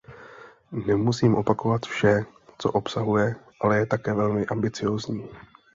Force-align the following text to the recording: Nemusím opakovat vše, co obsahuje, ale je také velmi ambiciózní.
Nemusím 0.71 1.35
opakovat 1.35 1.85
vše, 1.85 2.25
co 2.57 2.71
obsahuje, 2.71 3.35
ale 3.61 3.77
je 3.77 3.85
také 3.85 4.13
velmi 4.13 4.45
ambiciózní. 4.45 5.29